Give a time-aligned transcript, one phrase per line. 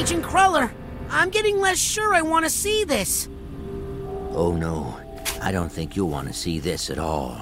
[0.00, 0.72] Agent Cruller,
[1.10, 3.28] I'm getting less sure I want to see this.
[4.30, 4.98] Oh no,
[5.42, 7.38] I don't think you'll want to see this at all.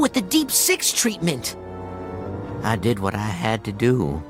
[0.00, 1.56] With the Deep Six treatment?
[2.62, 4.22] I did what I had to do.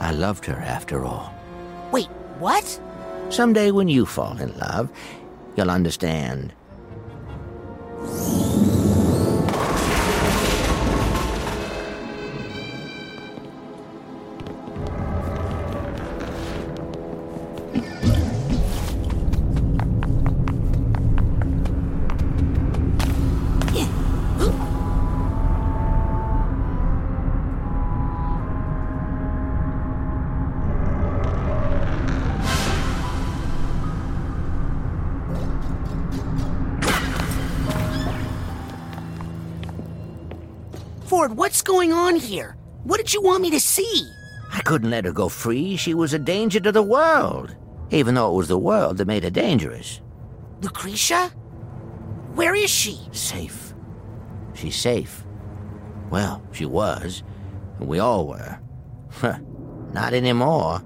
[0.00, 1.34] I loved her after all.
[1.92, 2.06] Wait,
[2.38, 2.80] what?
[3.30, 4.90] Someday when you fall in love,
[5.56, 6.52] you'll understand.
[41.28, 42.56] Ford, what's going on here?
[42.84, 44.10] What did you want me to see?
[44.50, 45.76] I couldn't let her go free.
[45.76, 47.54] She was a danger to the world,
[47.90, 50.00] even though it was the world that made her dangerous.
[50.60, 51.30] Lucrecia?
[52.34, 52.98] Where is she?
[53.12, 53.74] Safe.
[54.54, 55.24] She's safe.
[56.08, 57.22] Well, she was.
[57.78, 58.58] We all were.
[59.10, 59.38] Huh,
[59.92, 60.82] Not anymore.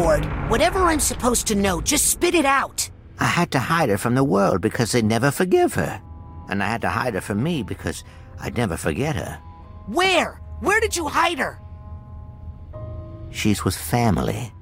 [0.00, 2.88] Ford, whatever I'm supposed to know, just spit it out.
[3.18, 6.00] I had to hide her from the world because they'd never forgive her.
[6.48, 8.02] And I had to hide her from me because
[8.38, 9.38] I'd never forget her.
[9.88, 10.40] Where?
[10.60, 11.60] Where did you hide her?
[13.30, 14.54] She's with family.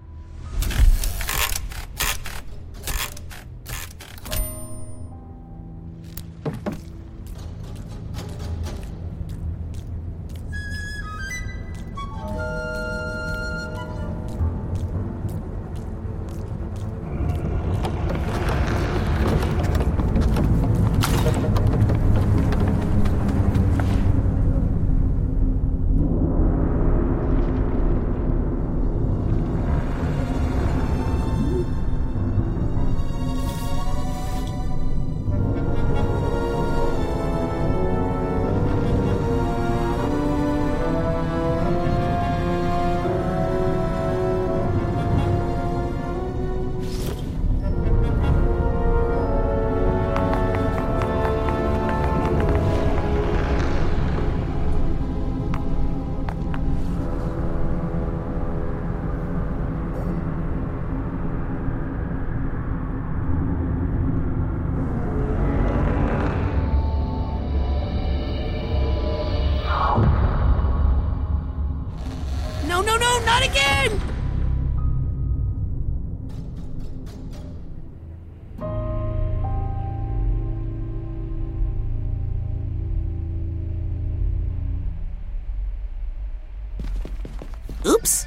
[88.09, 88.27] Oops.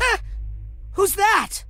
[0.00, 0.18] Ah!
[0.92, 1.64] Who's that?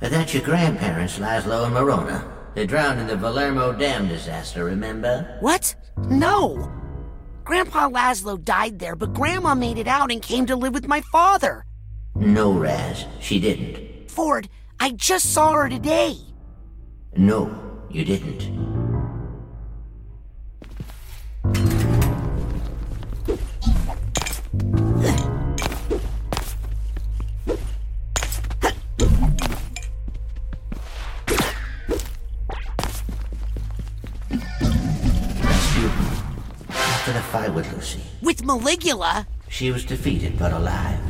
[0.00, 2.24] That's your grandparents, Laszlo and Marona.
[2.54, 5.36] They drowned in the Valermo Dam disaster, remember?
[5.40, 5.74] What?
[6.08, 6.70] No!
[7.44, 11.02] Grandpa Laszlo died there, but Grandma made it out and came to live with my
[11.12, 11.66] father.
[12.14, 14.10] No, Raz, she didn't.
[14.10, 14.48] Ford,
[14.80, 16.16] I just saw her today.
[17.16, 18.83] No, you didn't.
[37.08, 38.00] In a fight with Lucy.
[38.22, 39.26] With Maligula?
[39.48, 41.00] She was defeated but alive.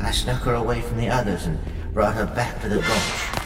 [0.00, 1.58] I snuck her away from the others and
[1.92, 3.42] brought her back to the gulch.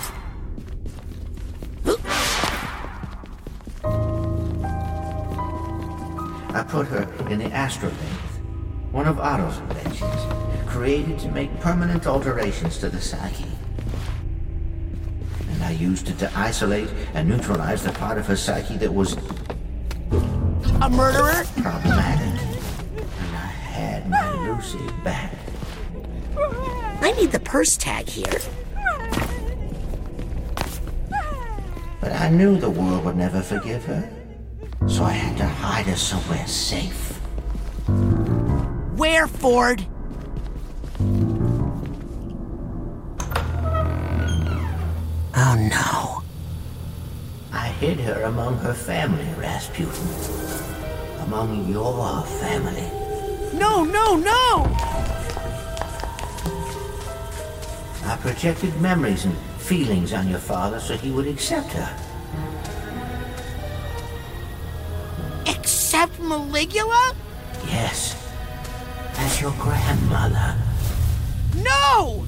[6.55, 7.97] I put her in the Astrolathe,
[8.91, 13.51] one of Otto's inventions, created to make permanent alterations to the psyche.
[15.51, 19.17] And I used it to isolate and neutralize the part of her psyche that was
[20.83, 21.45] A murderer?
[21.63, 22.41] problematic.
[22.97, 25.33] And I had my Lucy back.
[27.01, 28.41] I need the purse tag here.
[32.01, 34.09] But I knew the world would never forgive her.
[34.87, 37.17] So I had to hide her somewhere safe.
[38.97, 39.85] Where, Ford?
[45.39, 46.23] Oh no.
[47.53, 50.56] I hid her among her family, Rasputin.
[51.21, 52.91] Among your family.
[53.59, 54.65] No, no, no!
[58.05, 61.97] I projected memories and feelings on your father so he would accept her.
[65.47, 67.15] Accept Maligula?
[67.67, 68.15] Yes.
[69.17, 70.57] As your grandmother.
[71.57, 72.25] No!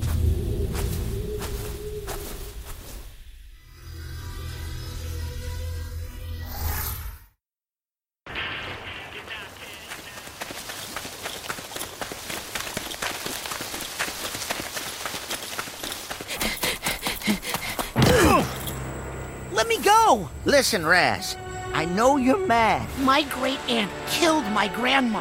[20.47, 21.37] Listen, Raz.
[21.75, 22.89] I know you're mad.
[23.01, 25.21] My great aunt killed my grandma.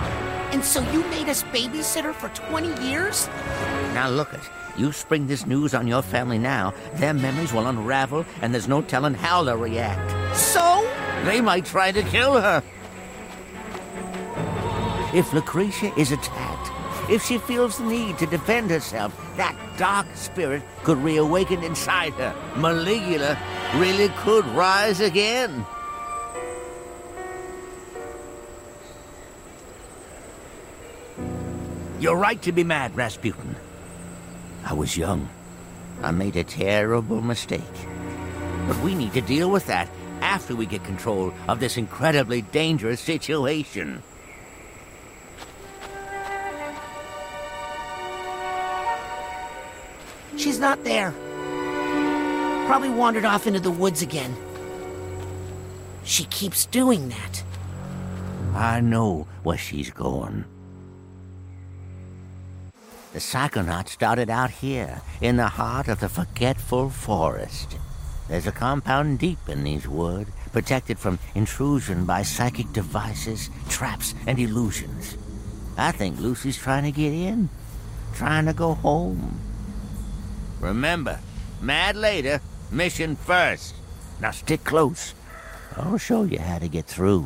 [0.54, 3.28] And so you made us babysitter for 20 years?
[3.94, 4.40] Now look it.
[4.78, 8.82] You spring this news on your family now, their memories will unravel, and there's no
[8.82, 10.38] telling how they'll react.
[10.38, 10.90] So?
[11.26, 12.64] They might try to kill her.
[15.14, 16.72] If Lucrecia is attacked,
[17.10, 22.36] if she feels the need to defend herself, that dark spirit could reawaken inside her.
[22.56, 23.38] Maligula
[23.76, 25.66] really could rise again.
[32.00, 33.56] You're right to be mad, Rasputin.
[34.64, 35.30] I was young.
[36.04, 37.62] I made a terrible mistake.
[38.68, 39.90] But we need to deal with that
[40.22, 44.04] after we get control of this incredibly dangerous situation.
[50.38, 51.12] She's not there.
[52.68, 54.36] Probably wandered off into the woods again.
[56.04, 57.44] She keeps doing that.
[58.54, 60.46] I know where she's going.
[63.14, 67.78] The Psychonaut started out here, in the heart of the forgetful forest.
[68.28, 74.38] There's a compound deep in these woods, protected from intrusion by psychic devices, traps, and
[74.38, 75.18] illusions.
[75.78, 77.50] I think Lucy's trying to get in,
[78.14, 79.40] trying to go home.
[80.62, 81.20] Remember,
[81.62, 82.40] mad later,
[82.72, 83.76] mission first.
[84.22, 85.14] Now stick close.
[85.78, 87.26] I'll show you how to get through.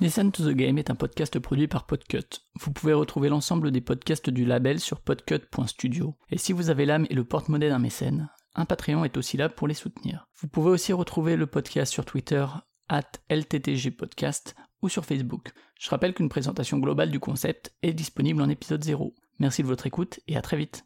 [0.00, 2.42] Listen to the Game est un podcast produit par Podcut.
[2.60, 6.14] Vous pouvez retrouver l'ensemble des podcasts du label sur podcut.studio.
[6.30, 9.48] Et si vous avez l'âme et le porte-monnaie d'un mécène, un Patreon est aussi là
[9.48, 10.28] pour les soutenir.
[10.40, 12.46] Vous pouvez aussi retrouver le podcast sur Twitter,
[12.88, 15.52] at LTTGpodcast, ou sur Facebook.
[15.80, 19.14] Je rappelle qu'une présentation globale du concept est disponible en épisode 0.
[19.38, 20.84] Merci de votre écoute et à très vite.